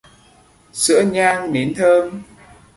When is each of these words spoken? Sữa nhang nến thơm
Sữa 0.73 1.01
nhang 1.01 1.53
nến 1.53 1.73
thơm 1.75 2.21